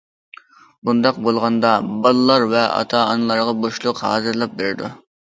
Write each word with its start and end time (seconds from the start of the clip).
بۇنداق 0.87 1.17
بولغاندا 1.25 1.73
بالىلار 2.05 2.45
ۋە 2.53 2.63
ئاتا- 2.77 3.01
ئانىلارغا 3.09 3.53
بوشلۇق 3.65 4.01
ھازىرلاپ 4.07 4.57
بېرىدۇ. 4.63 4.91